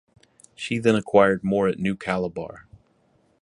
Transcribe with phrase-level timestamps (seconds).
[0.55, 2.65] She then acquired more at New Calabar.